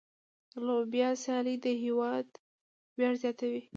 [0.51, 2.27] د لوبو سیالۍ د هېواد
[2.97, 3.61] ویاړ زیاتوي.